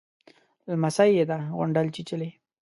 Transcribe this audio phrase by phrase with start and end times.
[0.71, 2.29] _لمسۍ يې ده، غونډل چيچلې.